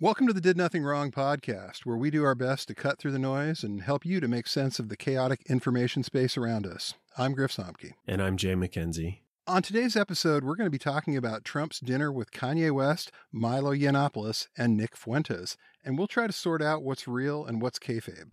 [0.00, 3.12] Welcome to the Did Nothing Wrong podcast, where we do our best to cut through
[3.12, 6.94] the noise and help you to make sense of the chaotic information space around us.
[7.16, 7.92] I'm Griff Somke.
[8.04, 9.20] And I'm Jay McKenzie.
[9.46, 13.72] On today's episode, we're going to be talking about Trump's dinner with Kanye West, Milo
[13.72, 18.32] Yiannopoulos, and Nick Fuentes, and we'll try to sort out what's real and what's kayfabe.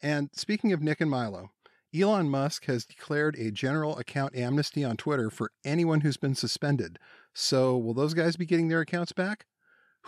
[0.00, 1.50] And speaking of Nick and Milo,
[1.94, 6.98] Elon Musk has declared a general account amnesty on Twitter for anyone who's been suspended.
[7.34, 9.44] So, will those guys be getting their accounts back?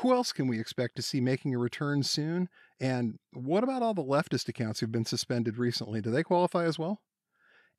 [0.00, 2.48] Who else can we expect to see making a return soon?
[2.78, 6.00] And what about all the leftist accounts who've been suspended recently?
[6.00, 7.00] Do they qualify as well?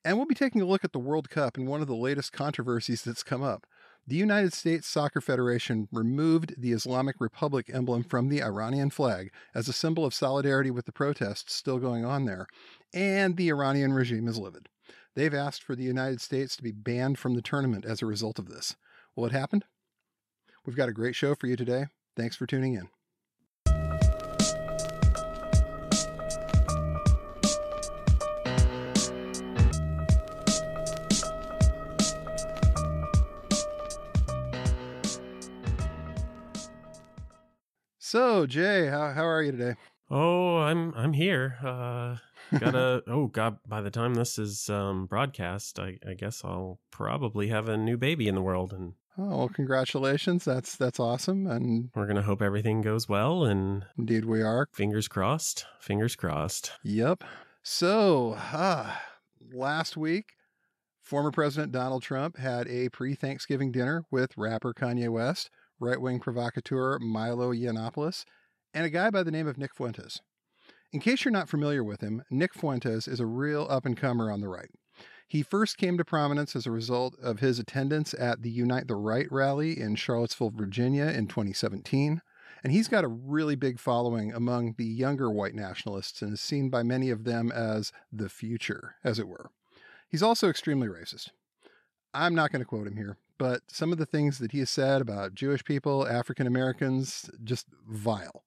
[0.04, 2.32] And we'll be taking a look at the World Cup and one of the latest
[2.32, 3.66] controversies that's come up.
[4.06, 9.68] The United States Soccer Federation removed the Islamic Republic emblem from the Iranian flag as
[9.68, 12.46] a symbol of solidarity with the protests still going on there,
[12.92, 14.68] and the Iranian regime is livid.
[15.14, 18.38] They've asked for the United States to be banned from the tournament as a result
[18.38, 18.76] of this.
[19.14, 19.64] Well, it happened?
[20.66, 21.86] We've got a great show for you today.
[22.16, 22.88] Thanks for tuning in.
[37.98, 39.76] So, Jay, how, how are you today?
[40.10, 41.58] Oh, I'm I'm here.
[41.64, 42.16] Uh
[42.58, 47.46] gotta oh god by the time this is um broadcast I, I guess i'll probably
[47.46, 50.46] have a new baby in the world and Oh, well, congratulations.
[50.46, 51.46] That's that's awesome.
[51.46, 54.66] And we're gonna hope everything goes well and indeed we are.
[54.72, 55.66] Fingers crossed.
[55.78, 56.72] Fingers crossed.
[56.82, 57.24] Yep.
[57.62, 58.94] So uh,
[59.52, 60.24] last week,
[61.02, 67.52] former President Donald Trump had a pre-Thanksgiving dinner with rapper Kanye West, right-wing provocateur Milo
[67.52, 68.24] Yiannopoulos,
[68.72, 70.20] and a guy by the name of Nick Fuentes.
[70.92, 74.48] In case you're not familiar with him, Nick Fuentes is a real up-and-comer on the
[74.48, 74.70] right.
[75.30, 78.96] He first came to prominence as a result of his attendance at the Unite the
[78.96, 82.20] Right rally in Charlottesville, Virginia in 2017.
[82.64, 86.68] And he's got a really big following among the younger white nationalists and is seen
[86.68, 89.52] by many of them as the future, as it were.
[90.08, 91.28] He's also extremely racist.
[92.12, 94.70] I'm not going to quote him here, but some of the things that he has
[94.70, 98.42] said about Jewish people, African Americans, just vile.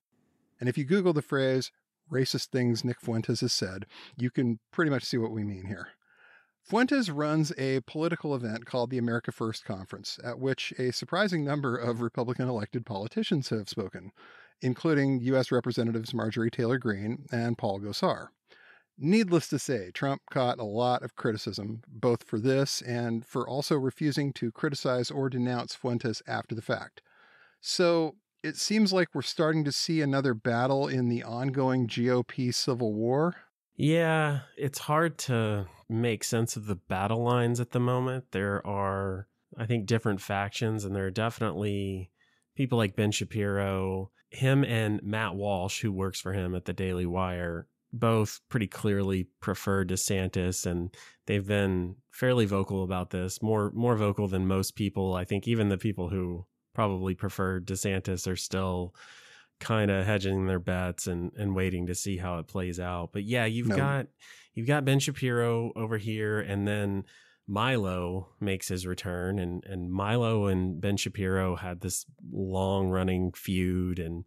[0.60, 1.72] And if you Google the phrase
[2.12, 3.86] racist things Nick Fuentes has said,
[4.18, 5.88] you can pretty much see what we mean here.
[6.63, 11.75] Fuentes runs a political event called the America First Conference, at which a surprising number
[11.75, 14.12] of Republican elected politicians have spoken,
[14.62, 15.51] including U.S.
[15.51, 18.28] Representatives Marjorie Taylor Greene and Paul Gosar.
[18.97, 23.75] Needless to say, Trump caught a lot of criticism, both for this and for also
[23.75, 27.01] refusing to criticize or denounce Fuentes after the fact.
[27.59, 32.94] So it seems like we're starting to see another battle in the ongoing GOP civil
[32.94, 33.35] war.
[33.76, 38.26] Yeah, it's hard to make sense of the battle lines at the moment.
[38.32, 42.12] There are, I think, different factions, and there are definitely
[42.56, 47.06] people like Ben Shapiro, him and Matt Walsh, who works for him at the Daily
[47.06, 50.96] Wire, both pretty clearly prefer DeSantis, and
[51.26, 55.16] they've been fairly vocal about this, more more vocal than most people.
[55.16, 58.94] I think even the people who probably prefer DeSantis are still
[59.63, 63.12] kind of hedging their bets and and waiting to see how it plays out.
[63.13, 63.78] But yeah, you've no.
[63.78, 64.07] got
[64.53, 67.06] you've got Ben Shapiro over here, and then
[67.47, 74.00] Milo makes his return, and and Milo and Ben Shapiro had this long running feud,
[74.00, 74.25] and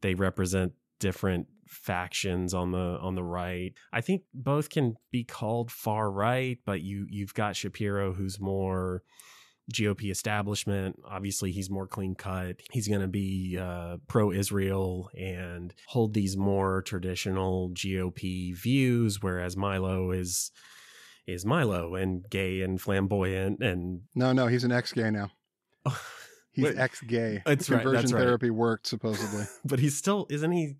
[0.00, 3.74] they represent different factions on the on the right.
[3.92, 9.02] I think both can be called far right, but you you've got Shapiro who's more
[9.72, 10.96] GOP establishment.
[11.04, 12.60] Obviously, he's more clean cut.
[12.72, 19.56] He's going to be uh, pro Israel and hold these more traditional GOP views, whereas
[19.56, 20.50] Milo is
[21.26, 25.30] is Milo and gay and flamboyant and no, no, he's an ex gay now.
[26.50, 27.40] He's ex gay.
[27.46, 28.58] It's Conversion right, that's therapy right.
[28.58, 30.74] worked supposedly, but he's still isn't he?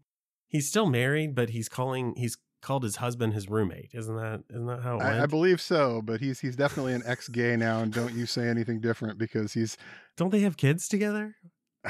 [0.49, 3.91] He's still married, but he's calling he's called his husband his roommate.
[3.95, 5.21] Isn't that isn't that how it I, went?
[5.23, 8.49] I believe so, but he's he's definitely an ex gay now, and don't you say
[8.49, 9.77] anything different because he's.
[10.17, 11.37] Don't they have kids together?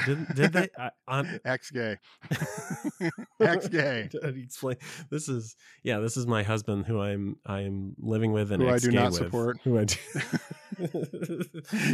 [0.05, 0.69] Did, did they?
[1.07, 1.97] I, ex gay.
[3.39, 4.09] ex gay.
[4.23, 4.77] Explain.
[5.09, 5.99] This is yeah.
[5.99, 9.15] This is my husband who I'm I'm living with and who I do not with,
[9.15, 9.59] support.
[9.63, 9.97] Who I do.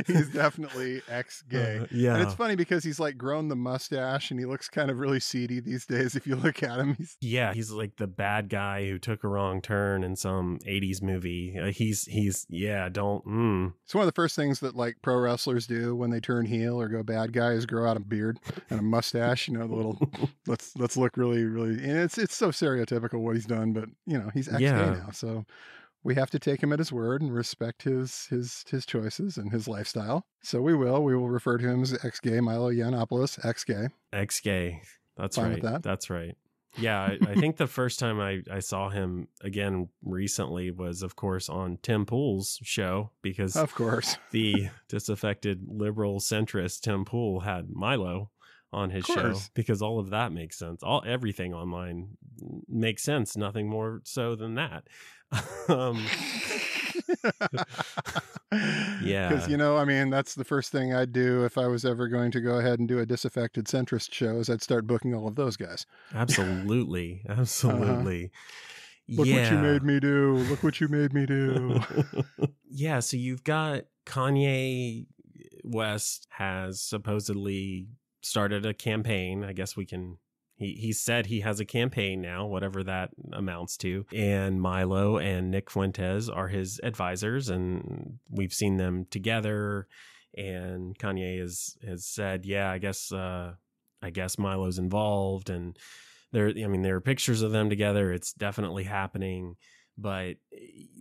[0.08, 1.80] he's definitely ex gay.
[1.80, 2.16] Uh, yeah.
[2.16, 5.22] And it's funny because he's like grown the mustache and he looks kind of really
[5.22, 6.16] seedy these days.
[6.16, 9.28] If you look at him, he's yeah, he's like the bad guy who took a
[9.28, 11.58] wrong turn in some '80s movie.
[11.60, 12.90] Uh, he's he's yeah.
[12.90, 13.25] Don't.
[13.25, 13.74] Mm.
[13.86, 16.80] It's one of the first things that like pro wrestlers do when they turn heel
[16.80, 18.40] or go bad guy is grow out a beard
[18.70, 19.48] and a mustache.
[19.48, 20.00] You know, the little
[20.48, 21.74] let's let's look really really.
[21.84, 24.94] And it's it's so stereotypical what he's done, but you know he's ex gay Yeah.
[25.06, 25.46] now, so
[26.04, 29.52] we have to take him at his word and respect his his his choices and
[29.52, 30.26] his lifestyle.
[30.44, 31.04] So we will.
[31.04, 33.88] We will refer to him as ex gay Milo Yiannopoulos, ex gay.
[34.14, 34.81] Ex gay.
[35.18, 35.54] That's Fine right.
[35.64, 35.81] with that.
[35.84, 36.36] That's right.
[36.77, 41.16] Yeah, I, I think the first time I, I saw him again recently was, of
[41.16, 44.18] course, on Tim Pool's show because Of course.
[44.31, 48.31] the disaffected liberal centrist Tim Pool had Milo
[48.74, 50.83] on his show because all of that makes sense.
[50.83, 52.18] All everything online
[52.68, 53.38] makes sense.
[53.38, 54.88] Nothing more so than that.
[55.69, 56.06] um,
[59.04, 59.30] Yeah.
[59.30, 62.07] Because, you know, I mean, that's the first thing I'd do if I was ever
[62.07, 65.28] going to go ahead and do a disaffected centrist show is I'd start booking all
[65.28, 65.86] of those guys.
[66.13, 68.25] absolutely, absolutely.
[68.25, 68.31] Uh-huh.
[69.07, 70.34] Look what you made me do.
[70.50, 71.80] Look what you made me do.
[72.72, 75.06] yeah, so you've got Kanye
[75.63, 77.88] West has supposedly
[78.24, 79.44] started a campaign.
[79.44, 80.18] I guess we can
[80.56, 84.06] he he said he has a campaign now, whatever that amounts to.
[84.13, 89.88] And Milo and Nick Fuentes are his advisors and we've seen them together
[90.38, 93.54] and Kanye has has said, "Yeah, I guess uh
[94.02, 95.78] I guess Milo's involved and
[96.31, 98.13] there I mean there are pictures of them together.
[98.13, 99.57] It's definitely happening."
[99.98, 100.38] But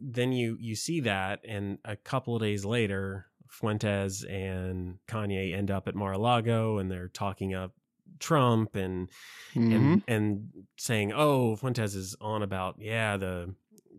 [0.01, 5.71] then you you see that and a couple of days later Fuentes and Kanye end
[5.71, 7.73] up at Mar-a-Lago and they're talking up
[8.19, 9.09] Trump and
[9.55, 9.75] Mhm.
[9.75, 13.55] and and saying, "Oh, Fuentes is on about yeah the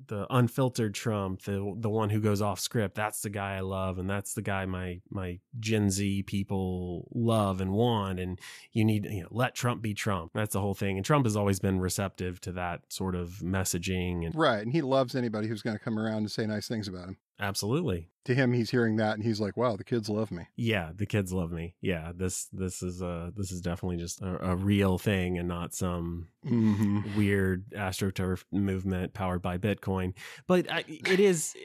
[0.08, 2.94] the unfiltered Trump, the the one who goes off script.
[2.94, 7.60] That's the guy I love, and that's the guy my my Gen Z people love
[7.60, 8.20] and want.
[8.20, 8.40] And
[8.72, 10.32] you need you know let Trump be Trump.
[10.36, 10.98] That's the whole thing.
[10.98, 14.26] And Trump has always been receptive to that sort of messaging.
[14.26, 14.62] And Right.
[14.62, 17.18] And he loves anybody who's going to come around and say nice things about him.
[17.40, 20.48] Absolutely, To him, he's hearing that and he's like, wow, the kids love me.
[20.56, 21.76] yeah, the kids love me.
[21.82, 25.74] Yeah, this this is uh this is definitely just a, a real thing and not
[25.74, 27.18] some Mm-hmm.
[27.18, 30.14] weird astroturf movement powered by Bitcoin.
[30.48, 31.56] But I, it is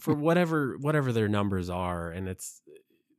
[0.00, 2.62] for whatever whatever their numbers are, and it's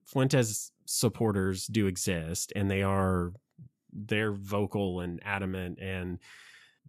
[0.05, 3.33] Fuentes supporters do exist, and they are
[3.91, 6.19] they're vocal and adamant, and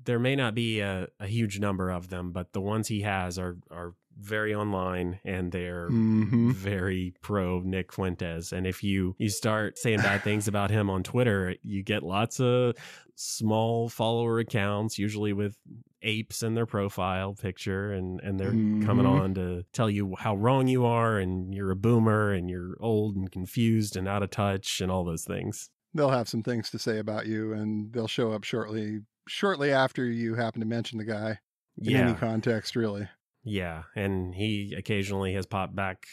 [0.04, 3.38] there may not be a, a huge number of them, but the ones he has
[3.38, 6.52] are are very online and they're Mm-hmm.
[6.52, 8.52] very pro Nick Fuentes.
[8.52, 12.40] And if you you start saying bad things about him on Twitter, you get lots
[12.40, 12.74] of
[13.16, 15.56] small follower accounts, usually with
[16.02, 18.50] apes in their profile picture, and and they're
[18.86, 19.20] coming Mhm.
[19.20, 23.16] on to tell you how wrong you are, and you're a boomer, and you're old
[23.16, 25.70] and confused and out of touch, and all those things.
[25.94, 30.04] They'll have some things to say about you and they'll show up shortly shortly after
[30.04, 31.38] you happen to mention the guy
[31.78, 33.08] in Yeah, any context, really.
[33.44, 36.06] Yeah, and he occasionally has popped back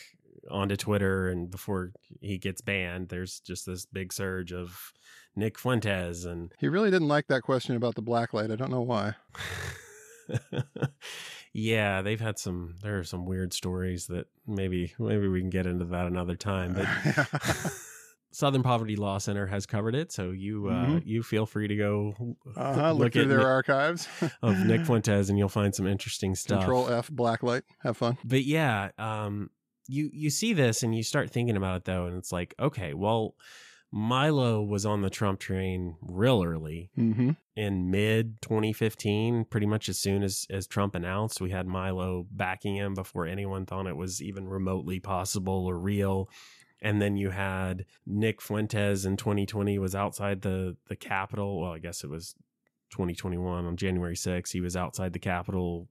[0.50, 4.94] onto Twitter, and before he gets banned, there's just this big surge of
[5.36, 8.52] Nick Fuentes, and He really didn't like that question about the blacklight.
[8.52, 9.16] I don't know why.
[11.54, 12.76] yeah, they've had some.
[12.82, 16.74] There are some weird stories that maybe maybe we can get into that another time.
[16.74, 16.88] But
[18.32, 21.04] Southern Poverty Law Center has covered it, so you uh, Mhm.
[21.06, 22.14] you feel free to go
[22.56, 24.08] uh-huh, look, look through at their Nick- archives.
[24.42, 26.60] of Nick Fuentes, and you'll find some interesting stuff.
[26.62, 27.64] Control F blacklight.
[27.84, 28.18] Have fun.
[28.24, 29.50] but yeah um
[29.88, 32.94] you you see this and you start thinking about it though and it's like okay
[32.94, 33.36] well
[33.92, 37.32] milo was on the trump train real early Mm-hmm.
[37.58, 42.78] in mid 2015 pretty much as soon as as trump announced we had milo backing
[42.78, 46.30] him before anyone thought it was even remotely possible or real
[46.82, 51.80] and then you had nick fuentes in 2020 was outside the the capitol well i
[51.80, 52.36] guess it was
[52.92, 55.88] 2021 on january 6th he was outside the capitol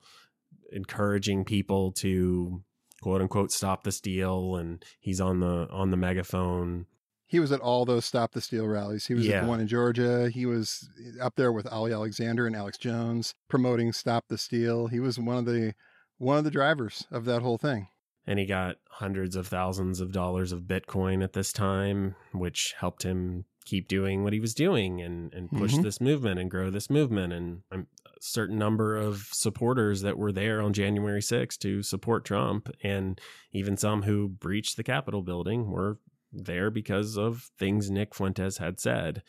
[0.72, 2.62] encouraging people to
[3.00, 6.86] quote unquote stop the steal and he's on the on the megaphone
[7.26, 9.06] He was at all those Stop the Steal rallies.
[9.06, 10.28] He was at the one in Georgia.
[10.30, 10.90] He was
[11.22, 14.88] up there with Ali Alexander and Alex Jones promoting Stop the Steal.
[14.88, 15.74] He was one of the
[16.18, 17.86] one of the drivers of that whole thing.
[18.30, 23.02] And he got hundreds of thousands of dollars of bitcoin at this time which helped
[23.02, 25.82] him keep doing what he was doing and and push Mhm.
[25.82, 27.84] this movement and grow this movement and a
[28.20, 33.20] certain number of supporters that were there on January 6th to support Trump and
[33.52, 35.98] even some who breached the Capitol building were
[36.32, 39.22] there because of things Nick Fuentes had said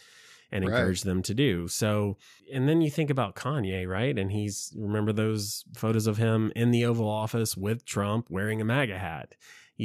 [0.52, 0.72] and Right.
[0.72, 1.68] encouraged them to do.
[1.68, 2.18] So,
[2.54, 4.18] and then you think about Kanye, right?
[4.18, 8.66] And he's remember those photos of him in the Oval Office with Trump wearing a
[8.66, 9.36] MAGA hat.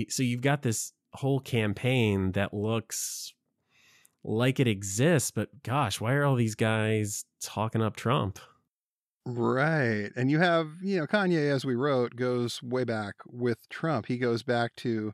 [0.09, 3.33] So you've got this whole campaign that looks
[4.25, 8.39] like it exists, but gosh, why are all these guys talking up Trump?
[9.27, 10.11] Right.
[10.15, 14.07] And you have, you know, Kanye, as we wrote, goes way back with Trump.
[14.07, 15.13] He goes back to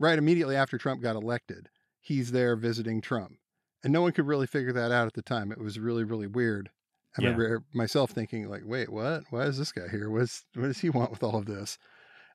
[0.00, 1.68] right immediately after Trump got elected.
[2.00, 3.38] He's there visiting Trump.
[3.84, 5.50] And no one could really figure that out at the time.
[5.52, 6.70] It was really, really weird.
[7.18, 7.28] I Yeah.
[7.30, 9.24] remember myself thinking, like, wait, what?
[9.30, 10.08] Why is this guy here?
[10.10, 11.78] What's, what does he want with all of this?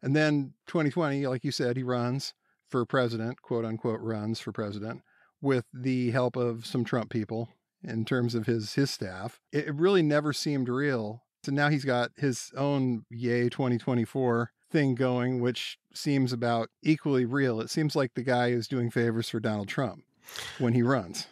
[0.02, 2.34] And then 2020, like you said, he runs
[2.70, 5.02] for president, quote unquote, runs for president
[5.42, 7.50] with the help of some Trump people
[7.84, 9.40] in terms of his his staff.
[9.52, 11.24] It, it really never seemed real.
[11.44, 17.62] So now he's got his own Ye 2024 thing going, which seems about equally real.
[17.62, 20.04] It seems like the guy is doing favors for Donald Trump
[20.60, 21.28] when he runs.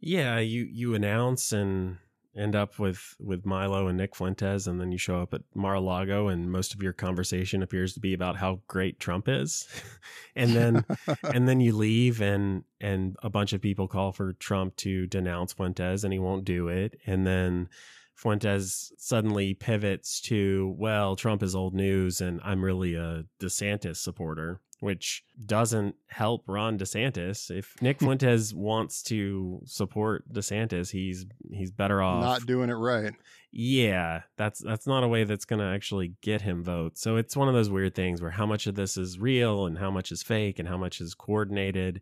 [0.00, 1.98] Yeah, you you announce and
[2.36, 6.28] end up with with Milo and Nick Fuentes, and then you show up at Mar-a-Lago,
[6.28, 9.68] and most of your conversation appears to be about how great Trump is,
[10.36, 10.84] and then
[11.24, 15.52] and then you leave, and and a bunch of people call for Trump to denounce
[15.52, 17.68] Fuentes, and he won't do it, and then
[18.20, 24.60] Fuentes suddenly pivots to, well, Trump is old news and I'm really a DeSantis supporter,
[24.80, 27.50] which doesn't help Ron DeSantis.
[27.50, 33.14] If Nick Fuentes wants to support DeSantis, he's he's better off not doing it right.
[33.52, 37.00] Yeah, that's that's not a way that's going to actually get him votes.
[37.00, 39.78] So it's one of those weird things where how much of this is real and
[39.78, 42.00] how much is fake and how much is coordinated.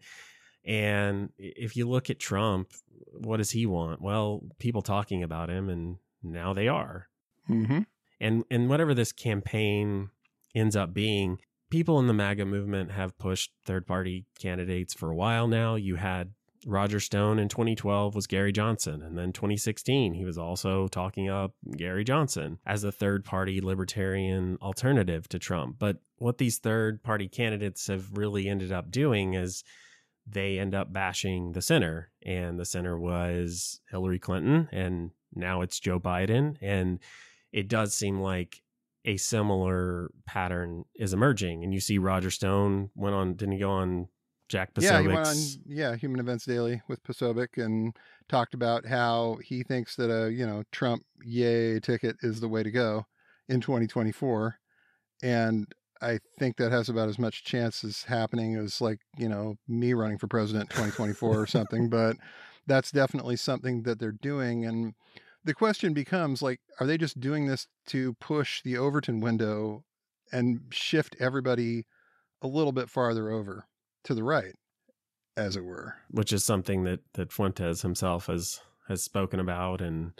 [0.65, 2.73] And if you look at Trump,
[3.13, 4.01] what does he want?
[4.01, 7.09] Well, people talking about him and now they are.
[7.49, 7.81] Mm-hmm.
[8.21, 10.11] And and whatever this campaign
[10.55, 11.39] ends up being,
[11.71, 15.75] people in the MAGA movement have pushed third party candidates for a while now.
[15.75, 16.33] You had
[16.67, 19.03] Roger Stone in 2012 was Gary Johnson.
[19.03, 24.59] And then 2016, he was also talking up Gary Johnson as a third party libertarian
[24.61, 25.77] alternative to Trump.
[25.79, 29.63] But what these third party candidates have really ended up doing is
[30.27, 32.11] they end up bashing the center.
[32.25, 36.57] And the center was Hillary Clinton and now it's Joe Biden.
[36.61, 36.99] And
[37.53, 38.63] it does seem like
[39.09, 41.65] a similar pattern is emerging.
[41.65, 44.09] And you see Roger Stone went on, didn't he go on
[44.51, 44.93] Jack Posobiec's?
[44.93, 45.37] Yeah, he went on,
[45.67, 47.97] yeah, Human Events Daily with Posobiec and
[48.29, 52.63] talked about how he thinks that a, you know, Trump yay ticket is the way
[52.63, 53.07] to go
[53.49, 54.59] in 2024.
[55.23, 55.67] And
[56.03, 59.95] I think that has about as much chance as happening as like, you know, me
[59.95, 61.89] running for president 2024 or something.
[61.99, 62.17] But
[62.67, 64.67] that's definitely something that they're doing.
[64.67, 64.93] And
[65.49, 69.83] the question becomes like, are they just doing this to push the Overton window
[70.31, 71.87] and shift everybody
[72.43, 73.65] a little bit farther over
[74.05, 74.55] to the right,
[75.39, 75.95] as it were?
[76.11, 80.13] Which is something that that Fuentes himself has has spoken about and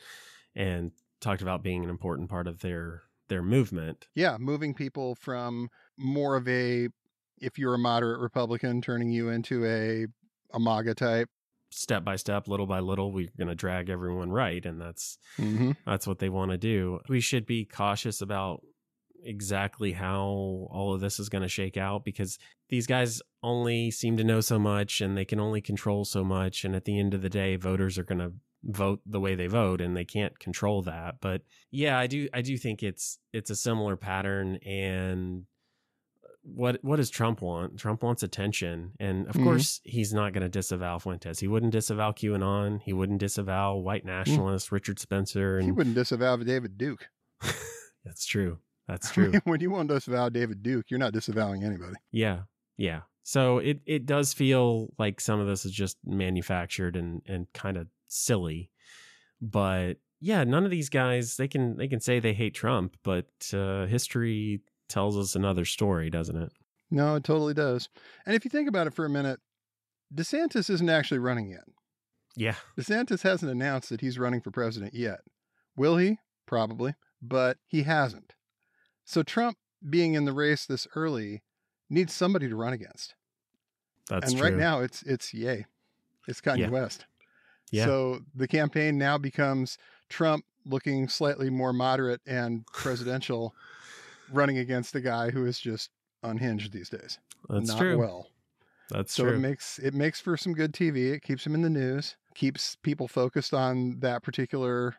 [0.55, 4.09] and talked about being an important part of their their movement.
[4.15, 5.69] Yeah, moving people from
[5.99, 6.89] more of a
[7.37, 10.07] if you're a moderate Republican, turning you into a
[10.55, 11.29] a MAGA type
[11.71, 15.73] step by step, little by little, we're going to drag everyone right, and that's mm-hmm.
[15.87, 17.01] that's what they want to do.
[17.09, 18.63] We should be cautious about
[19.25, 24.17] exactly how all of this is going to shake out because these guys only seem
[24.17, 27.15] to know so much and they can only control so much and at the end
[27.15, 28.33] of the day voters are going to
[28.65, 32.41] vote the way they vote and they can't control that but yeah i do i
[32.41, 35.45] do think it's it's a similar pattern and
[36.55, 37.79] what what does Trump want?
[37.79, 39.45] Trump wants attention, and of mm-hmm.
[39.45, 41.39] course he's not going to disavow Fuentes.
[41.39, 42.81] He wouldn't disavow QAnon.
[42.83, 44.07] He wouldn't disavow white mm.
[44.07, 44.77] nationalists, mm-hmm.
[44.77, 47.09] Richard Spencer, and he wouldn't disavow David Duke.
[48.05, 48.59] That's true.
[48.87, 49.33] That's true.
[49.45, 51.95] when you want to disavow David Duke, you're not disavowing anybody.
[52.11, 52.43] Yeah,
[52.77, 53.01] yeah.
[53.23, 57.77] So it it does feel like some of this is just manufactured and and kind
[57.77, 58.71] of silly,
[59.41, 63.27] but yeah, none of these guys they can they can say they hate Trump, but
[63.53, 66.53] uh, history tells us another story, doesn't it?
[66.91, 67.89] No, it totally does.
[68.25, 69.41] And if you think about it for a minute,
[70.15, 71.65] DeSantis isn't actually running yet.
[72.35, 72.55] Yeah.
[72.79, 75.21] DeSantis hasn't announced that he's running for president yet.
[75.77, 76.19] Will he?
[76.47, 78.35] Probably, but he hasn't.
[79.05, 81.43] So Trump being in the race this early
[81.91, 83.15] needs somebody to run against.
[84.09, 84.49] That's and true.
[84.49, 85.67] right now it's it's yay.
[86.27, 86.69] It's Kanye yeah.
[86.71, 87.07] West.
[87.71, 87.85] Yeah.
[87.85, 89.79] So the campaign now becomes
[90.09, 93.55] Trump looking slightly more moderate and presidential
[94.33, 95.91] running against a guy who is just
[96.23, 97.19] unhinged these days.
[97.49, 97.99] That's Not true.
[97.99, 98.29] well.
[98.91, 99.35] That's so true.
[99.35, 101.13] it makes it makes for some good TV.
[101.13, 104.95] It keeps him in the news, keeps people focused on that particular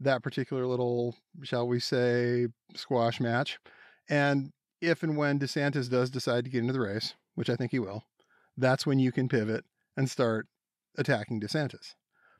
[0.00, 3.58] that particular little, shall we say, squash match.
[4.08, 7.70] And if and when DeSantis does decide to get into the race, which I think
[7.70, 8.04] he will,
[8.56, 9.64] that's when you can pivot
[9.96, 10.46] and start
[10.98, 11.94] attacking DeSantis.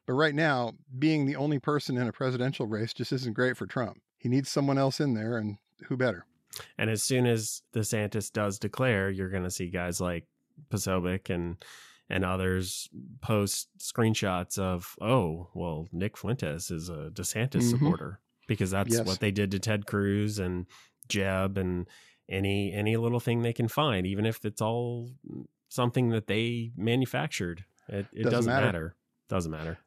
[0.06, 3.66] But right now, being the only person in a presidential race just isn't great for
[3.66, 3.98] Trump.
[4.18, 6.26] He needs someone else in there, and who better?
[6.78, 10.26] And as soon as DeSantis does declare, you're going to see guys like
[10.70, 11.56] Posobiec and
[12.10, 12.88] and others
[13.22, 17.70] post screenshots of, oh, well, Nick Fuentes is a DeSantis mm-hmm.
[17.70, 19.06] supporter because that's yes.
[19.06, 20.66] what they did to Ted Cruz and
[21.08, 21.86] Jeb and
[22.28, 25.10] any any little thing they can find, even if it's all
[25.68, 27.64] something that they manufactured.
[27.88, 28.66] It, it doesn't, doesn't matter.
[28.66, 28.96] matter.
[29.28, 29.78] Doesn't matter.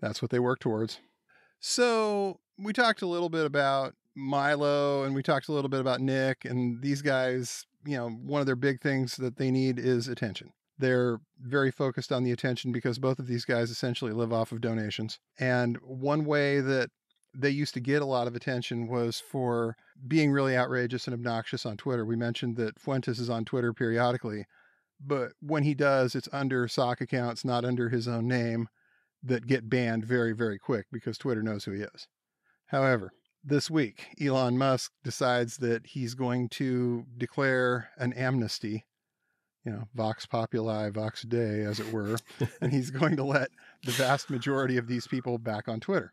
[0.00, 0.98] That's what they work towards.
[1.60, 6.00] So we talked a little bit about Milo and we talked a little bit about
[6.00, 10.08] Nick and these guys, you know, one of their big things that they need is
[10.08, 10.50] attention.
[10.76, 14.60] They're very focused on the attention because both of these guys essentially live off of
[14.60, 15.18] donations.
[15.38, 16.90] And one way that
[17.36, 21.64] they used to get a lot of attention was for being really outrageous and obnoxious
[21.64, 22.04] on Twitter.
[22.04, 24.46] We mentioned that Fuentes is on Twitter periodically,
[25.00, 28.68] but when he does, it's under sock accounts, not under his own name,
[29.22, 32.08] that get banned very, very quick because Twitter knows who he is.
[32.66, 33.12] However,
[33.44, 38.84] this week, Elon Musk decides that he's going to declare an amnesty,
[39.64, 42.18] you know, Vox Populi, Vox Dei, as it were,
[42.60, 43.50] and he's going to let
[43.84, 46.12] the vast majority of these people back on Twitter.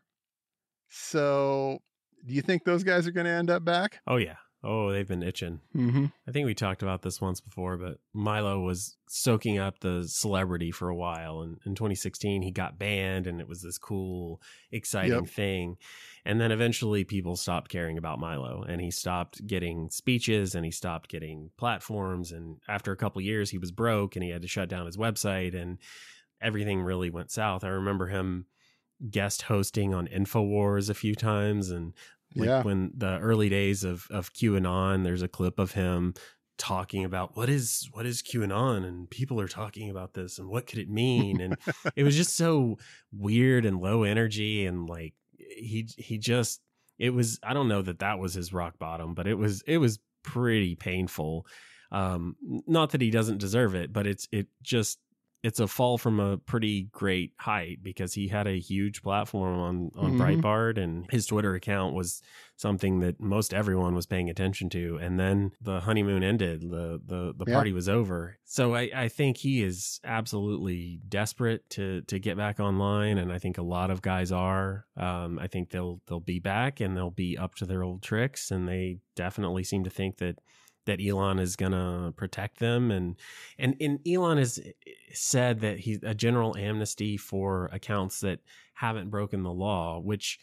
[0.88, 1.80] So,
[2.24, 4.00] do you think those guys are going to end up back?
[4.06, 4.36] Oh, yeah.
[4.64, 5.60] Oh, they've been itching.
[5.76, 6.06] Mm-hmm.
[6.26, 10.72] I think we talked about this once before, but Milo was soaking up the celebrity
[10.72, 11.42] for a while.
[11.42, 14.40] And in 2016, he got banned, and it was this cool,
[14.72, 15.28] exciting Yep.
[15.28, 15.76] thing.
[16.24, 20.72] And then eventually, people stopped caring about Milo, and he stopped getting speeches, and he
[20.72, 22.32] stopped getting platforms.
[22.32, 24.96] And after a couple years, he was broke, and he had to shut down his
[24.96, 25.78] website, and
[26.40, 27.62] everything really went south.
[27.62, 28.46] I remember him
[29.10, 31.92] guest hosting on Infowars a few times, and
[32.36, 32.62] like Yeah.
[32.62, 36.14] when the early days of of QAnon, there's a clip of him
[36.58, 38.84] talking about what is what is QAnon?
[38.86, 41.40] And people are talking about this and what could it mean?
[41.40, 41.56] And
[41.94, 42.78] it was just so
[43.12, 46.60] weird and low energy and like he he just
[46.98, 49.78] it was I don't know that that was his rock bottom but it was it
[49.78, 51.46] was pretty painful.
[51.92, 54.98] Um not that he doesn't deserve it but it's it just
[55.46, 59.90] it's a fall from a pretty great height because he had a huge platform on
[59.94, 60.20] on Mhm.
[60.20, 62.20] Breitbart and his Twitter account was
[62.56, 64.96] something that most everyone was paying attention to.
[65.00, 67.54] And then the honeymoon ended the the the Yeah.
[67.54, 68.38] party was over.
[68.44, 73.16] So I I think he is absolutely desperate to to get back online.
[73.18, 74.86] And I think a lot of guys are.
[74.96, 78.50] Um I think they'll they'll be back and they'll be up to their old tricks.
[78.50, 80.38] And they definitely seem to think that
[80.86, 83.16] that Elon is going to protect them and
[83.58, 84.58] and and Elon has
[85.12, 88.40] said that he's a general amnesty for accounts that
[88.74, 90.38] haven't broken the law which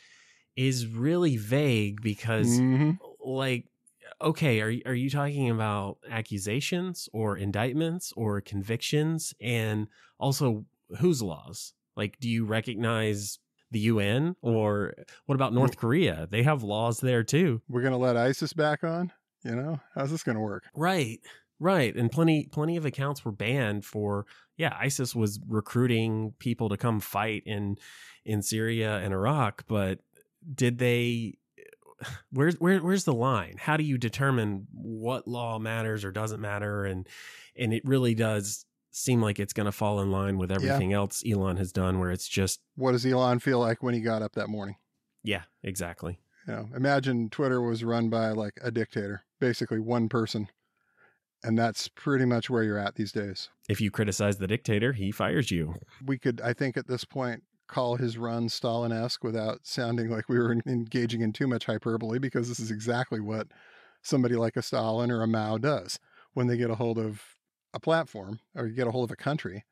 [0.55, 2.97] is really vague because Mhm.
[3.25, 3.65] like
[4.21, 9.87] okay are are you talking about accusations or indictments or convictions and
[10.19, 10.65] also
[10.99, 13.39] whose laws like do you recognize
[13.71, 14.93] the UN or
[15.25, 18.83] what about North Korea they have laws there too We're going to let ISIS back
[18.83, 19.11] on?
[19.43, 20.63] You know, how's this going to work?
[20.73, 21.19] Right.
[21.59, 21.95] Right.
[21.95, 24.25] And plenty plenty of accounts were banned for
[24.57, 27.77] yeah, ISIS was recruiting people to come fight in
[28.25, 29.99] in Syria and Iraq, but
[30.53, 31.37] did they
[32.31, 33.55] where's where where's the line?
[33.57, 37.07] How do you determine what law matters or doesn't matter and
[37.55, 41.23] and it really does seem like it's going to fall in line with everything else
[41.27, 44.33] Elon has done where it's just What does Elon feel like when he got up
[44.33, 44.75] that morning?
[45.23, 46.19] yeah, exactly.
[46.47, 50.49] You know, imagine Twitter was run by like a dictator, basically one person.
[51.43, 53.49] And that's pretty much where you're at these days.
[53.67, 55.75] If you criticize the dictator, he fires you.
[56.05, 60.29] We could, I think, at this point, call his run Stalin esque without sounding like
[60.29, 63.47] we were engaging in too much hyperbole because this is exactly what
[64.01, 65.99] somebody like a Stalin or a Mao does.
[66.33, 67.21] When they get a hold of
[67.73, 69.65] a platform or get a hold of a country,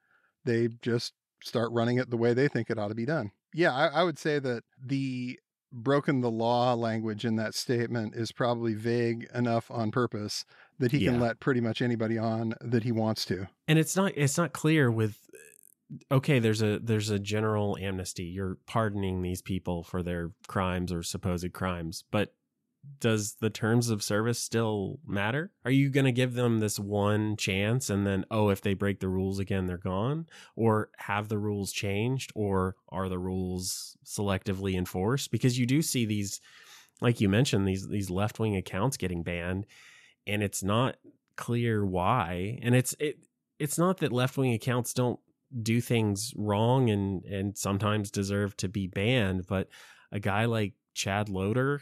[0.43, 3.31] they just start running it the way they think it ought to be done.
[3.53, 5.39] Yeah, I, I would say that the
[5.71, 10.45] broken the law language in that statement is probably vague enough on purpose
[10.79, 13.47] that he can let pretty much anybody on that he wants to.
[13.67, 15.29] and it's not it's not clear with
[16.11, 21.03] okay there's a there's a general amnesty you're pardoning these people for their crimes or
[21.03, 22.33] supposed crimes but
[22.99, 25.51] does the terms of service still matter?
[25.65, 28.99] Are you going to give them this one chance and then oh if they break
[28.99, 30.27] the rules again they're gone?
[30.55, 35.31] Or have the rules changed or are the rules selectively enforced?
[35.31, 36.41] Because you do see these
[37.01, 39.65] like you mentioned these these left-wing accounts getting banned
[40.27, 40.97] and it's not
[41.35, 42.59] clear why.
[42.61, 43.17] And it's it
[43.59, 45.19] it's not that left-wing accounts don't
[45.61, 49.67] do things wrong and and sometimes deserve to be banned but
[50.13, 51.81] a guy like Chad Loder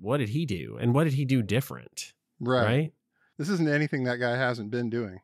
[0.00, 2.64] what did he do and what did he do different Right.
[2.64, 2.92] right,
[3.36, 5.20] This isn't anything that guy hasn't been doing.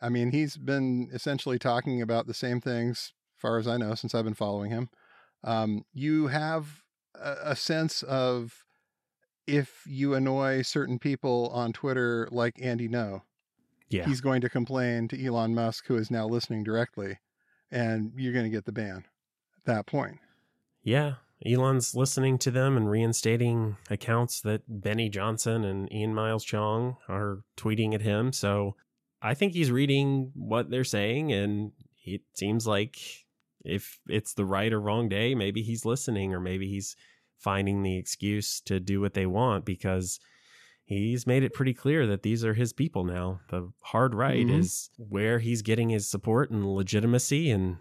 [0.00, 3.94] I mean, he's been essentially talking about the same things, as far as I know,
[3.94, 4.90] since I've been following him.
[5.44, 6.82] Um, you have
[7.14, 8.64] a, a sense of
[9.46, 13.22] if you annoy certain people on Twitter, like Andy Ngo,
[13.88, 17.18] yeah he's going to complain to Elon Musk, who is now listening directly,
[17.70, 19.04] and you're going to get the ban
[19.56, 20.18] at that point.
[20.82, 21.14] yeah
[21.46, 27.42] Elon's listening to them and reinstating accounts that Benny Johnson and Ian Miles Cheong are
[27.56, 28.74] tweeting at him so
[29.22, 31.72] I think he's reading what they're saying and
[32.04, 32.96] it seems like
[33.64, 36.96] if it's the right or wrong day, maybe he's listening or maybe he's
[37.36, 40.18] finding the excuse to do what they want because
[40.84, 43.40] he's made it pretty clear that these are his people now.
[43.50, 44.58] The hard right Mhm.
[44.60, 47.76] is where he's getting his support and legitimacy, and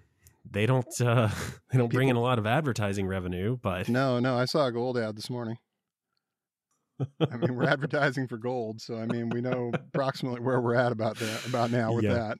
[0.51, 1.29] they don't uh,
[1.71, 4.71] they don't bring in a lot of advertising revenue, but No, no, I saw a
[4.71, 5.57] gold ad this morning.
[7.31, 10.91] I mean, we're advertising for gold, so I mean, we know approximately where we're at
[10.91, 12.13] about that about now with Yeah.
[12.15, 12.37] that.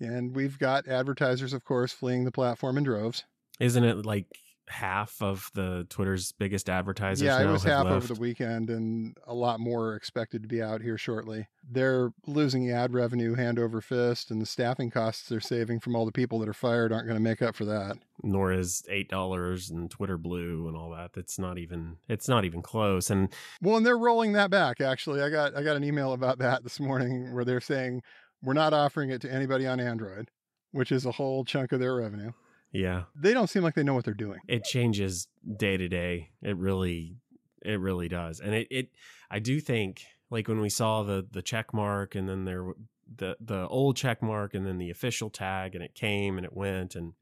[0.00, 3.24] And we've got advertisers, of course, fleeing the platform in droves.
[3.60, 4.26] isn't it like
[4.68, 7.22] half of the Twitter's biggest advertisers?
[7.24, 7.96] yeah, it was half left?
[7.96, 11.46] over the weekend, and a lot more expected to be out here shortly.
[11.70, 16.06] They're losing ad revenue hand over fist, and the staffing costs they're saving from all
[16.06, 17.96] the people that are fired aren't going to make up for that.
[18.22, 21.12] nor is eight dollars and Twitter Blue and all that.
[21.12, 23.10] That's not even it's not even close.
[23.10, 24.80] And Well, and they're rolling that back.
[24.80, 28.02] Actually, I got I got an email about that this morning where they're saying
[28.42, 30.30] we're not offering it to anybody on Android,
[30.72, 32.32] which is a whole chunk of their revenue.
[32.72, 34.40] Yeah, They don't seem like they know what they're doing.
[34.48, 36.30] it changes day to day.
[36.42, 37.16] It really
[37.64, 38.40] it really does.
[38.40, 38.88] And it, it
[39.30, 42.72] I do think like when we saw the the check mark and then there
[43.16, 46.52] the the old check mark and then the official tag and it came and it
[46.54, 47.14] went and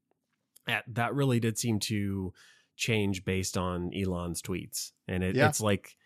[0.67, 2.33] that, that really did seem to
[2.75, 4.91] change based on Elon's tweets.
[5.07, 5.49] And it, Yeah.
[5.49, 5.97] it's like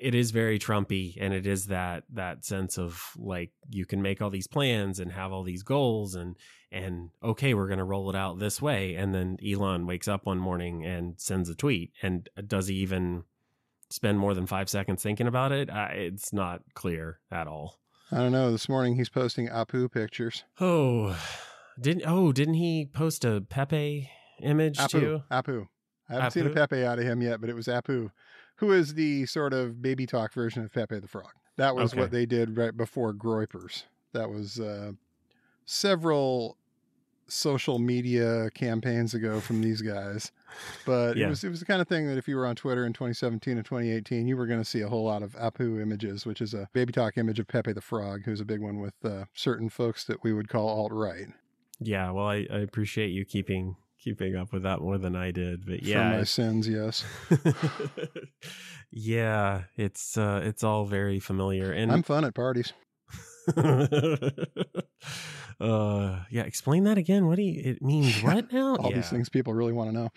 [0.00, 4.20] it is very Trumpy, and it is that that sense of like you can make
[4.20, 6.36] all these plans and have all these goals, and
[6.70, 10.26] and okay, we're going to roll it out this way, and then Elon wakes up
[10.26, 13.24] one morning and sends a tweet, and does he even
[13.90, 15.70] spend more than five seconds thinking about it?
[15.70, 17.78] Uh, it's not clear at all.
[18.10, 18.50] I don't know.
[18.50, 20.44] This morning he's posting Apu pictures.
[20.60, 21.18] Oh,
[21.80, 24.10] didn't oh didn't he post a Pepe
[24.42, 24.90] image Apu.
[24.90, 25.22] too?
[25.30, 25.66] Apu.
[26.08, 28.10] I haven't seen a Pepe out of him yet, but it was Apu,
[28.58, 31.32] who is the sort of baby talk version of Pepe the Frog.
[31.56, 32.02] That was Okay.
[32.02, 33.84] what they did right before Groypers.
[34.12, 34.92] That was uh,
[35.64, 36.56] several
[37.26, 40.32] social media campaigns ago from these guys.
[40.86, 41.26] But Yeah.
[41.26, 42.92] it was it was the kind of thing that if you were on Twitter in
[42.92, 46.40] 2017 and 2018, you were going to see a whole lot of Apu images, which
[46.40, 49.24] is a baby talk image of Pepe the Frog, who's a big one with uh,
[49.34, 51.26] certain folks that we would call alt right.
[51.80, 55.66] Yeah, well, I, I appreciate you keeping keeping up with that more than I did,
[55.66, 57.04] but For yeah, my sins, yes.
[58.90, 62.72] yeah, it's uh, it's all very familiar, and I'm fun at parties.
[65.60, 67.26] uh, yeah, explain that again.
[67.26, 67.60] What do you?
[67.64, 68.76] It means what now?
[68.76, 68.96] All yeah.
[68.96, 70.08] these things people really want to know.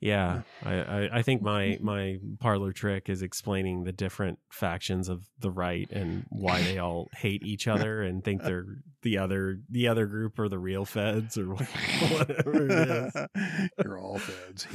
[0.00, 5.26] Yeah, I, I, I think my my parlor trick is explaining the different factions of
[5.40, 8.64] the right and why they all hate each other and think they're
[9.02, 13.70] the other the other group are the real feds or whatever it is.
[13.84, 14.66] You're all feds.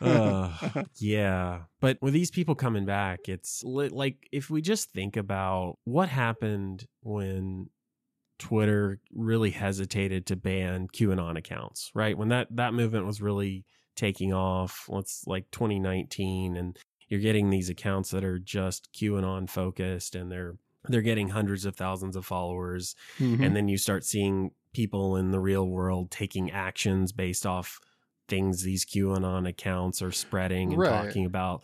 [0.00, 1.60] uh, yeah.
[1.80, 6.10] But with these people coming back, it's li- like if we just think about what
[6.10, 7.70] happened when
[8.42, 12.18] Twitter really hesitated to ban QAnon accounts, right?
[12.18, 16.76] When that that movement was really taking off, let's like 2019 and
[17.08, 20.56] you're getting these accounts that are just QAnon focused and they're
[20.88, 23.44] they're getting hundreds of thousands of followers Mhm.
[23.46, 27.78] and then you start seeing people in the real world taking actions based off
[28.28, 30.88] things these QAnon accounts are spreading and Right.
[30.90, 31.62] talking about.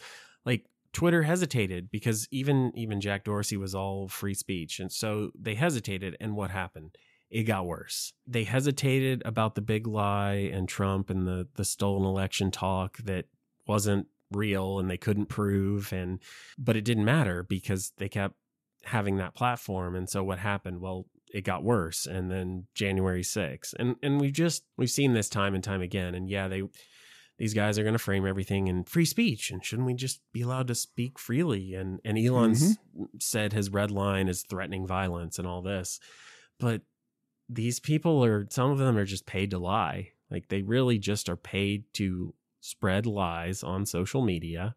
[0.99, 6.17] Twitter hesitated because even even Jack Dorsey was all free speech, and so they hesitated.
[6.19, 6.97] And what happened?
[7.31, 8.13] It got worse.
[8.27, 13.27] They hesitated about the big lie and Trump and the the stolen election talk that
[13.65, 16.19] wasn't real and they couldn't prove and
[16.59, 18.35] but it didn't matter because they kept
[18.83, 23.73] having that platform and so what happened well it got worse and then January 6th
[23.79, 26.63] and and we've just we've seen this time and time again and yeah they
[27.39, 30.43] these guys are going to frame everything in free speech and shouldn't we just be
[30.43, 31.75] allowed to speak freely?
[31.75, 33.05] And and Elon's mm-hmm.
[33.21, 36.01] said his red line is threatening violence and all this
[36.59, 36.83] but
[37.49, 40.11] these people are some of them are just paid to lie.
[40.31, 44.75] Like they really just are paid to spread lies on social media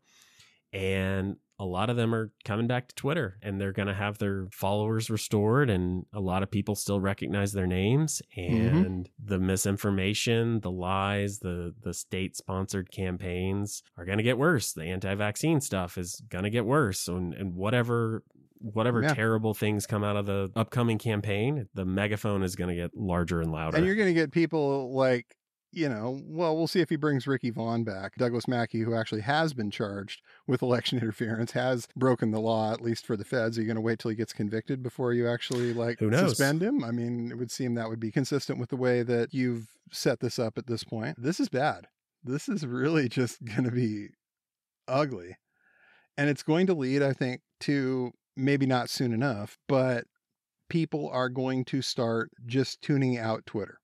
[0.71, 4.17] and a lot of them are coming back to Twitter and they're going to have
[4.17, 8.85] their followers restored and a lot of people still recognize their names Mhm.
[8.85, 14.73] and the misinformation, the lies, the the state sponsored campaigns are going to get worse.
[14.73, 18.23] The anti-vaccine stuff is going to get worse and, and whatever
[18.63, 19.13] whatever Yeah.
[19.15, 23.41] terrible things come out of the upcoming campaign, the megaphone is going to get larger
[23.41, 23.75] and louder.
[23.77, 25.35] And you're going to get people like,
[25.71, 28.15] you know, well, we'll see if he brings Ricky Vaughn back.
[28.15, 32.81] Douglas Mackey, who actually has been charged with election interference, has broken the law, at
[32.81, 33.57] least for the feds.
[33.57, 36.83] Are you going to wait till he gets convicted before you actually, like, suspend him?
[36.83, 40.19] I mean, it would seem that would be consistent with the way that you've set
[40.19, 41.21] this up at this point.
[41.21, 41.87] This is bad.
[42.23, 44.09] This is really just going to be
[44.87, 45.37] ugly.
[46.17, 50.05] And it's going to lead, I think, to maybe not soon enough, but
[50.69, 53.80] people are going to start just tuning out Twitter.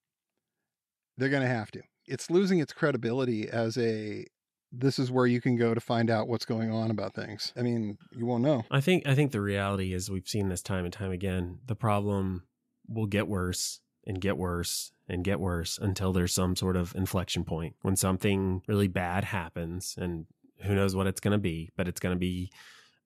[1.17, 1.82] They're going to have to.
[2.06, 4.25] It's losing its credibility as a
[4.71, 7.53] this is where you can go to find out what's going on about things.
[7.56, 8.63] I mean, you won't know.
[8.69, 11.60] I think I think the reality is we've seen this time and time again.
[11.65, 12.43] The problem
[12.88, 17.43] will get worse and get worse and get worse until there's some sort of inflection
[17.43, 20.25] point when something really bad happens and
[20.63, 22.51] who knows what it's going to be, but it's going to be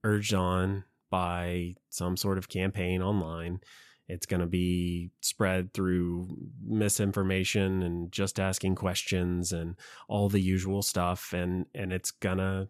[0.04, 3.60] urged on by some sort of campaign online.
[4.12, 6.28] It's going to be spread through
[6.64, 9.76] misinformation and just asking questions and
[10.08, 12.68] all the usual stuff and and it's going to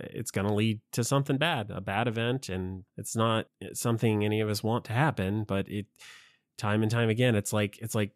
[0.00, 4.40] it's going to lead to something bad, a bad event and it's not something any
[4.40, 5.86] of us want to happen, but it
[6.58, 8.12] time and time again it's like it's like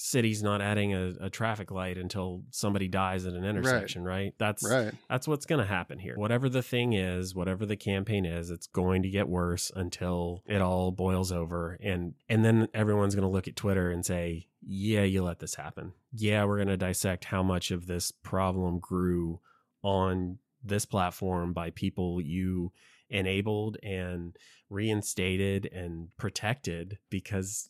[0.00, 4.14] cities not adding a, a, traffic light until somebody dies at an intersection, right?
[4.14, 4.34] right?
[4.38, 4.92] That's right.
[5.08, 6.14] That's what's going to happen here.
[6.16, 10.62] Whatever the thing is, whatever the campaign is, it's going to get worse until it
[10.62, 15.02] all boils over, and and then everyone's going to look at Twitter and say, "Yeah,
[15.02, 15.92] you let this happen.
[16.12, 19.40] Yeah, we're going to dissect how much of this problem grew
[19.82, 22.72] on this platform by people you."
[23.12, 24.36] enabled and
[24.68, 27.68] reinstated and protected because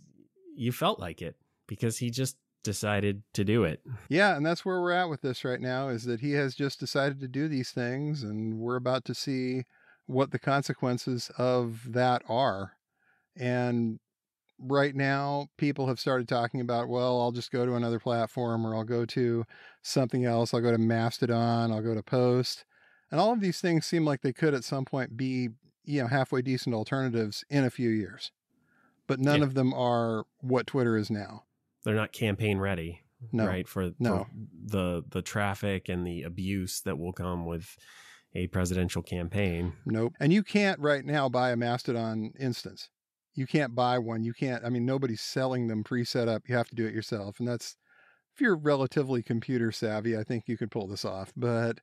[0.54, 1.34] you felt like it
[1.70, 3.80] because he just decided to do it.
[4.08, 6.80] Yeah, and that's where we're at with this right now is that he has just
[6.80, 9.62] decided to do these things and we're about to see
[10.06, 12.72] what the consequences of that are.
[13.36, 14.00] And
[14.58, 18.74] right now people have started talking about, well, I'll just go to another platform or
[18.74, 19.44] I'll go to
[19.80, 20.52] something else.
[20.52, 22.64] I'll go to Mastodon, I'll go to Post.
[23.12, 25.50] And all of these things seem like they could at some point be,
[25.84, 28.32] you know, halfway decent alternatives in a few years.
[29.06, 29.46] But none yeah.
[29.46, 31.44] of them are what Twitter is now
[31.84, 34.18] they're not campaign ready no, right for, no.
[34.18, 34.26] for
[34.64, 37.76] the the traffic and the abuse that will come with
[38.34, 39.74] a presidential campaign.
[39.84, 40.14] Nope.
[40.20, 42.88] And you can't right now buy a mastodon instance.
[43.34, 44.22] You can't buy one.
[44.22, 47.38] You can't i mean nobody's selling them pre-set up you have to do it yourself.
[47.38, 47.76] And that's
[48.34, 51.32] if you're relatively computer savvy i think you could pull this off.
[51.36, 51.80] But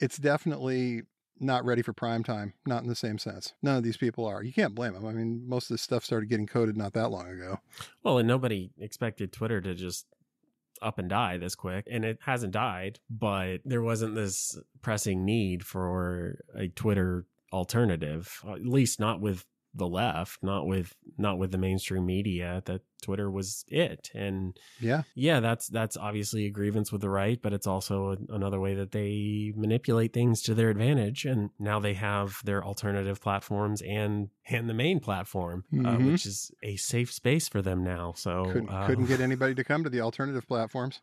[0.00, 1.02] it's definitely
[1.40, 3.54] not ready for prime time, not in the same sense.
[3.62, 4.42] None of these people are.
[4.42, 5.06] You can't blame them.
[5.06, 7.60] I mean, most of this stuff started getting coded not that long ago.
[8.02, 10.06] Well, and nobody expected Twitter to just
[10.80, 15.64] up and die this quick and it hasn't died but there wasn't this pressing need
[15.66, 19.44] for a twitter alternative at least not with
[19.78, 22.62] the left, not with not with the mainstream media.
[22.66, 27.40] That Twitter was it, and yeah, yeah, that's that's obviously a grievance with the right,
[27.40, 31.24] but it's also a, another way that they manipulate things to their advantage.
[31.24, 35.86] And now they have their alternative platforms and and the main platform, uh, mm-hmm.
[35.86, 38.12] uh, which is a safe space for them now.
[38.16, 41.00] So couldn't, um, couldn't get anybody to come to the alternative platforms.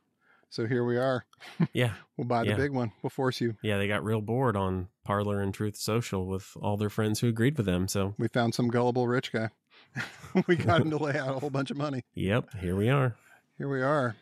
[0.55, 1.25] So here we are.
[1.73, 1.91] Yeah.
[2.15, 2.55] we'll buy the yeah.
[2.55, 2.93] big one.
[3.01, 3.55] We'll force you.
[3.61, 7.27] Yeah, they got real bored on Parler and Truth Social with all their friends who
[7.27, 7.89] agreed with them.
[7.89, 9.49] So we found some gullible rich guy.
[10.47, 12.03] we got him to lay out a whole bunch of money.
[12.13, 13.17] Yep, here we are.
[13.57, 14.15] Here we are.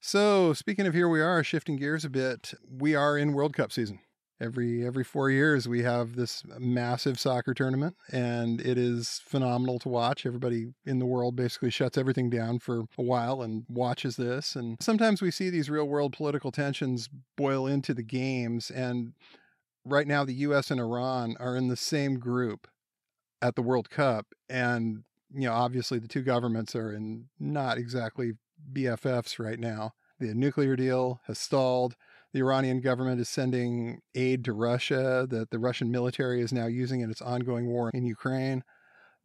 [0.00, 3.70] So, speaking of here we are, shifting gears a bit, we are in World Cup
[3.70, 4.00] season
[4.40, 9.88] every every four years we have this massive soccer tournament and it is phenomenal to
[9.88, 10.26] watch.
[10.26, 14.76] Everybody in the world basically shuts everything down for a while and watches this and
[14.80, 19.14] sometimes we see these real world political tensions boil into the games and
[19.84, 22.66] right now the US and Iran are in the same group
[23.40, 28.32] at the World Cup and you know obviously the two governments are in not exactly
[28.72, 29.94] BFFs right now.
[30.18, 31.94] The nuclear deal has stalled
[32.32, 37.00] the Iranian government is sending aid to Russia that the Russian military is now using
[37.00, 38.62] in its ongoing war in Ukraine.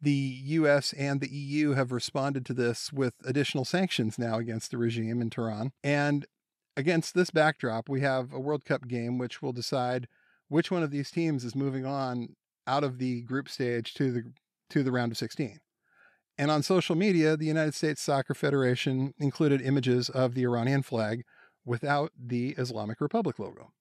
[0.00, 4.78] The US and the EU have responded to this with additional sanctions now against the
[4.78, 5.72] regime in Tehran.
[5.84, 6.26] And
[6.76, 10.08] against this backdrop, we have a World Cup game which will decide
[10.48, 12.34] which one of these teams is moving on
[12.66, 14.32] out of the group stage to the
[14.70, 15.60] to the round of 16.
[16.38, 21.24] And on social media, the United States Soccer Federation included images of the Iranian flag
[21.64, 23.72] without the Islamic Republic logo.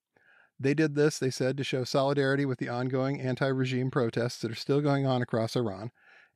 [0.59, 4.51] They did this, they said, to show solidarity with the ongoing anti regime protests that
[4.51, 5.91] are still going on across Iran,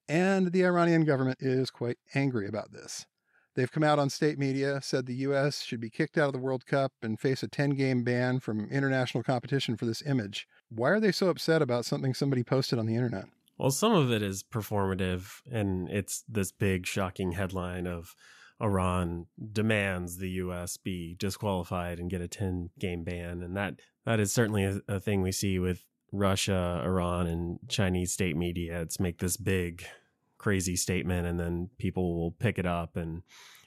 [0.10, 3.06] and the Iranian government is quite angry about this.
[3.56, 5.62] They've come out on state media, said the U.S.
[5.62, 8.70] should be kicked out of the World Cup and face a 10 game ban from
[8.70, 10.48] international competition for this image.
[10.70, 13.26] Why are they so upset about something somebody posted on the internet?
[13.58, 18.14] Well, some of it is performative, and it's this big, shocking headline of
[18.62, 20.78] Iran demands the U.S.
[20.78, 23.42] be disqualified and get a 10 game ban.
[23.44, 28.12] And that, that is certainly a, a thing we see with Russia, Iran, and Chinese
[28.12, 28.82] state media.
[28.82, 29.86] It's make this big,
[30.38, 33.24] crazy statement, and then people will pick it up, and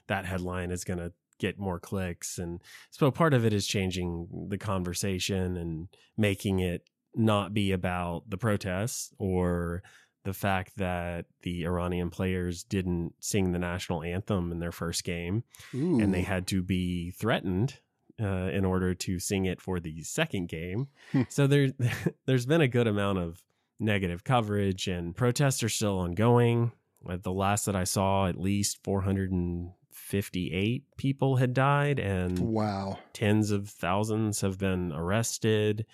[0.07, 2.39] that headline is going to get more clicks.
[2.39, 8.29] And so part of it is changing the conversation and making it not be about
[8.29, 9.83] the protests or
[10.25, 15.45] the fact that the Iranian players didn't sing the national anthem in their first game
[15.75, 16.01] Ooh.
[16.01, 17.79] and they had to be threatened
[18.21, 20.89] uh, in order to sing it for the second game.
[21.13, 21.23] Hmm.
[21.29, 21.69] so there,
[22.27, 23.43] there's been a good amount of
[23.81, 26.73] negative coverage, and protests are still ongoing.
[27.09, 32.99] At the last that I saw, at least 458 people had died, and Wow.
[33.13, 35.87] tens of thousands have been arrested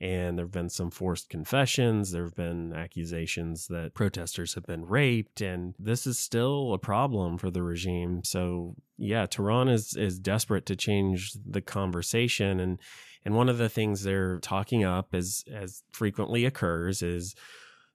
[0.00, 4.84] and there have been some forced confessions there have been accusations that protesters have been
[4.86, 10.18] raped and this is still a problem for the regime so yeah tehran is is
[10.18, 12.78] desperate to change the conversation and
[13.24, 17.34] and one of the things they're talking up as as frequently occurs is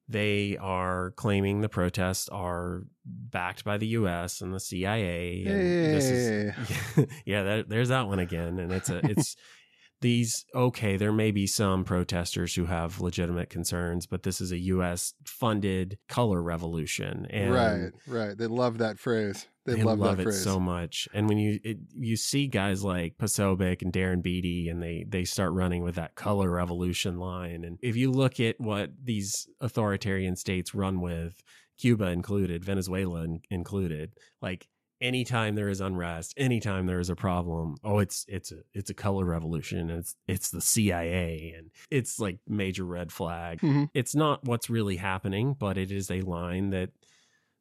[0.07, 4.41] they are claiming the protests are backed by the U.S.
[4.41, 5.43] and the CIA.
[5.45, 9.35] And this is, yeah, that, there's that one again, and it's a it's
[10.01, 10.97] these okay.
[10.97, 15.13] There may be some protesters who have legitimate concerns, but this is a U.S.
[15.25, 18.38] funded color revolution, and right, right.
[18.38, 19.47] They love that phrase.
[19.65, 20.43] They, they love, love that it phrase.
[20.43, 21.08] so much.
[21.13, 25.23] And when you it, you see guys like Posobiec and Darren Beattie, and they they
[25.23, 30.36] start running with that color revolution line, and if you look at what these authoritarian
[30.36, 31.41] states run with,
[31.79, 34.67] Cuba included, Venezuela in- included, like
[35.01, 38.93] anytime there is unrest, anytime there is a problem, oh, it's it's a it's a
[38.93, 43.60] color revolution, and it's it's the CIA, and it's like major red flag.
[43.62, 43.89] Mhm.
[43.93, 46.91] It's not what's really happening, but it is a line that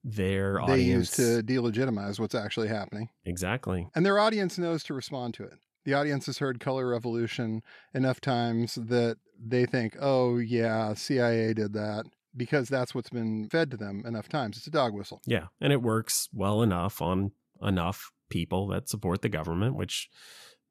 [0.02, 3.08] their They audience use to delegitimize what's actually happening.
[3.24, 5.58] exactly And their audience knows to respond to it.
[5.84, 7.62] The audience has heard Color Revolution
[7.94, 12.04] enough times that they think, oh, yeah, CIA did that
[12.36, 14.56] because that's what's been fed to them enough times.
[14.56, 15.20] It's a dog whistle.
[15.26, 20.08] yeah, and it works well enough on enough people that support the government, which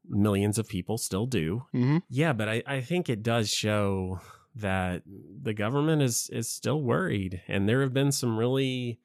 [0.08, 1.63] millions of people still do.
[1.71, 4.19] hmm Yeah, but I, I think it does show
[4.56, 5.04] that
[5.41, 8.99] the government is is still worried, and there have been some really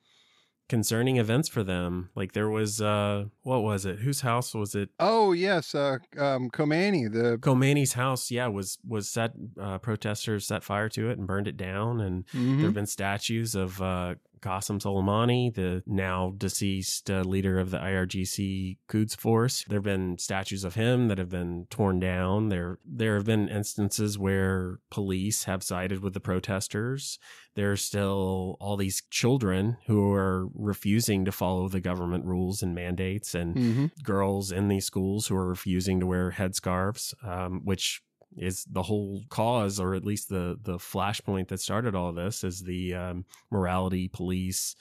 [0.68, 2.11] concerning events for them.
[2.14, 4.00] Like there was uh what was it?
[4.00, 4.90] Whose house was it?
[5.00, 5.74] Oh, yes.
[5.74, 7.38] Uh, um, Khomeini, the.
[7.38, 9.33] Khomeini's house, yeah, was was set.
[9.61, 12.57] Uh, protesters set fire to it and burned it down, and Mhm.
[12.59, 17.79] there have been statues of uh, Qasem Soleimani, the now deceased uh, leader of the
[17.79, 19.64] IRGC Quds Force.
[19.68, 22.48] There have been statues of him that have been torn down.
[22.48, 27.18] There, there have been instances where police have sided with the protesters.
[27.55, 32.74] There are still all these children who are refusing to follow the government rules and
[32.74, 33.90] mandates, and Mhm.
[34.03, 38.03] girls in these schools who are refusing to wear headscarves, um, which
[38.37, 42.62] is the whole cause, or at least the the flashpoint that started all this, is
[42.62, 44.75] the um, morality police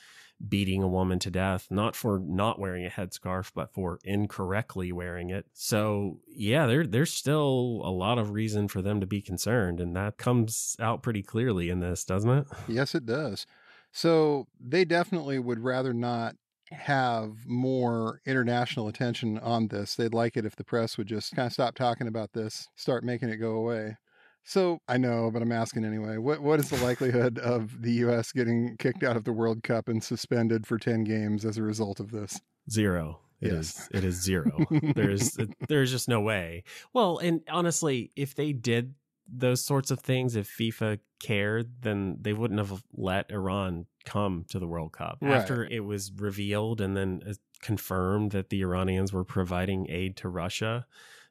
[0.47, 5.31] beating a woman to death, not for not wearing a headscarf, but for incorrectly wearing
[5.31, 5.45] it.
[5.53, 9.95] So yeah, there there's still a lot of reason for them to be concerned, and
[9.95, 12.47] that comes out pretty clearly in this, doesn't it?
[12.67, 13.45] Yes, it does.
[13.91, 16.35] So they definitely would rather not
[16.71, 19.95] have more international attention on this.
[19.95, 23.03] They'd like it if the press would just kind of stop talking about this, start
[23.03, 23.97] making it go away.
[24.43, 26.17] So I know, but I'm asking anyway.
[26.17, 28.31] What what is the likelihood of the U.S.
[28.31, 31.99] getting kicked out of the World Cup and suspended for ten games as a result
[31.99, 32.39] of this?
[32.69, 33.19] Zero.
[33.41, 33.75] It is.
[33.77, 33.89] Yes.
[33.91, 34.65] It is zero.
[34.95, 36.63] there's there's just no way.
[36.93, 38.95] Well, and honestly, if they did
[39.27, 44.57] those sorts of things, if FIFA cared, then they wouldn't have let Iran come to
[44.59, 45.33] the World Cup Right.
[45.35, 50.29] after it was revealed and then uh, confirmed that the Iranians were providing aid to
[50.29, 50.85] Russia.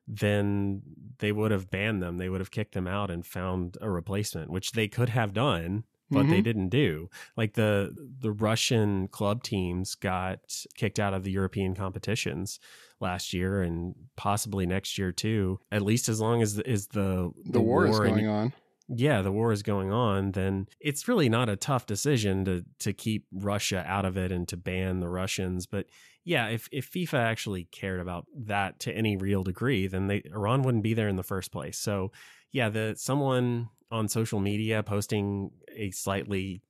[0.06, 0.82] Then
[1.18, 2.18] they would have banned them.
[2.18, 5.84] They would have kicked them out and found a replacement, which they could have done
[6.08, 6.44] but they Mhm.
[6.44, 7.10] didn't do.
[7.36, 10.38] Like the the Russian club teams got
[10.76, 12.60] kicked out of the European competitions
[13.00, 15.58] last year and possibly next year too.
[15.72, 18.52] At least as long as the, is the the, war, is in- going on.
[18.88, 22.92] Yeah, the war is going on, then it's really not a tough decision to to
[22.92, 25.66] keep Russia out of it and to ban the Russians.
[25.66, 25.86] But
[26.24, 30.62] yeah, if if FIFA actually cared about that to any real degree, then they Iran
[30.62, 31.78] wouldn't be there in the first place.
[31.78, 32.12] So
[32.52, 36.62] yeah, the someone on social media posting a slightly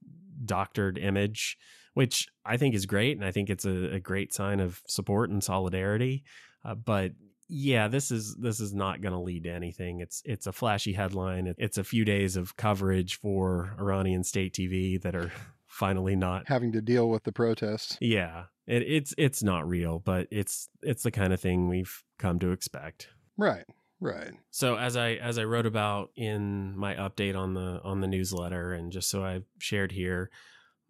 [0.44, 1.58] doctored image,
[1.94, 5.30] which I think is great, and I think it's a, a great sign of support
[5.30, 6.24] and solidarity.
[6.64, 7.12] Uh, but
[7.48, 10.00] yeah, this is this is not going to lead to anything.
[10.00, 11.54] It's it's a flashy headline.
[11.58, 15.30] It's a few days of coverage for Iranian state TV that are
[15.66, 16.48] finally not.
[16.48, 17.98] Having to deal with the protests.
[18.00, 22.38] Yeah, it, it's it's not real, but it's it's the kind of thing we've come
[22.40, 23.08] to expect.
[23.36, 23.64] Right.
[24.00, 24.32] Right.
[24.50, 28.72] So as I as I wrote about in my update on the on the newsletter,
[28.72, 30.30] and just so I've shared here,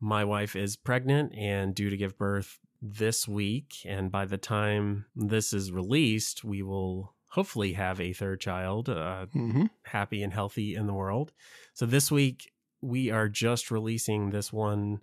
[0.00, 5.06] my wife is pregnant and due to give birth this week, and by the time
[5.14, 10.74] this is released, we will hopefully have a third child, uh, hmm happy and healthy
[10.74, 11.32] in the world.
[11.74, 15.00] So this week we are just releasing this one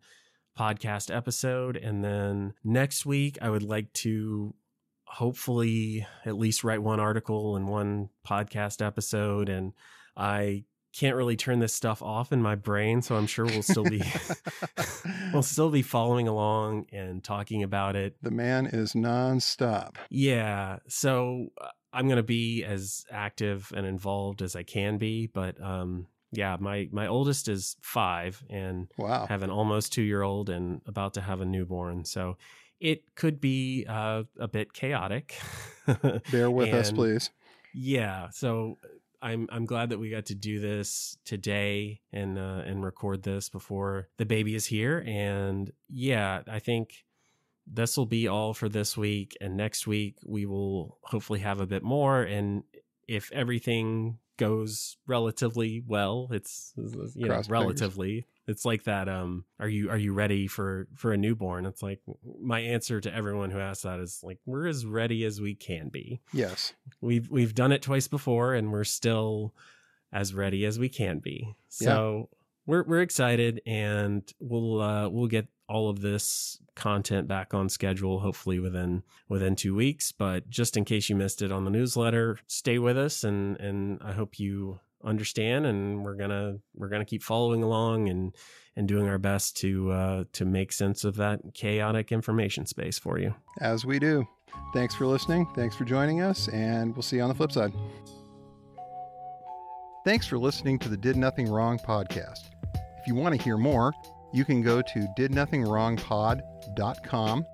[0.57, 4.53] podcast episode, and then next week I would like to
[5.05, 9.47] hopefully at least write one article and one podcast episode.
[9.47, 9.74] And
[10.17, 10.63] I
[10.93, 14.03] can't really turn this stuff off in my brain, so I'm sure we'll still be
[15.33, 18.15] we'll still be following along and talking about it.
[18.21, 19.95] The man is nonstop.
[20.09, 25.27] Yeah, so uh, I'm going to be as active and involved as I can be,
[25.27, 29.27] but um yeah, my my oldest is 5 and wow.
[29.27, 32.05] have an almost 2-year-old and about to have a newborn.
[32.05, 32.37] So
[32.79, 35.35] it could be uh, a bit chaotic.
[36.31, 37.29] Bear with us, please.
[37.73, 38.29] Yeah.
[38.31, 38.77] So
[39.24, 43.47] I'm I'm glad that we got to do this today and uh, and record this
[43.47, 45.03] before the baby is here.
[45.07, 47.05] And yeah, I think
[47.65, 49.38] this will be all for this week.
[49.39, 52.21] And next week we will hopefully have a bit more.
[52.21, 52.63] And
[53.07, 59.89] if everything goes relatively well, it's you know relatively it's like that um are you
[59.89, 61.65] are you ready for for a newborn?
[61.65, 62.01] It's like
[62.41, 65.89] my answer to everyone who asks that is like we're as ready as we can
[65.89, 66.21] be.
[66.33, 66.73] Yes.
[67.01, 69.53] We've we've done it twice before and we're still
[70.11, 71.55] as ready as we can be.
[71.69, 72.37] So yeah.
[72.65, 78.19] we're we're excited and we'll uh we'll get all of this content back on schedule
[78.19, 82.37] hopefully within within 2 weeks but just in case you missed it on the newsletter
[82.47, 87.23] stay with us and and I hope you understand and we're gonna we're gonna keep
[87.23, 88.35] following along and
[88.75, 93.19] and doing our best to uh, to make sense of that chaotic information space for
[93.19, 93.33] you.
[93.59, 94.25] As we do.
[94.73, 95.47] Thanks for listening.
[95.55, 97.73] Thanks for joining us and we'll see you on the flip side.
[100.05, 102.49] Thanks for listening to the did nothing wrong podcast.
[102.99, 103.93] If you want to hear more
[104.33, 107.45] you can go to didnothingwrongpod.com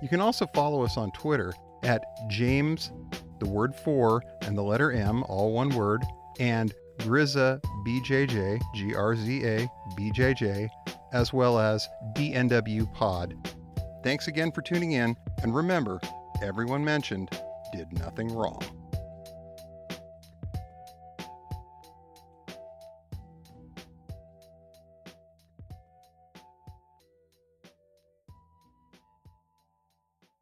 [0.00, 1.52] you can also follow us on twitter
[1.84, 2.90] at james
[3.38, 6.02] the word for and the letter m all one word
[6.40, 6.72] and
[7.02, 10.68] Grizza BJJ, G R Z A BJJ,
[11.12, 13.34] as well as DNW Pod.
[14.02, 16.00] Thanks again for tuning in, and remember,
[16.42, 17.30] everyone mentioned
[17.72, 18.62] did nothing wrong.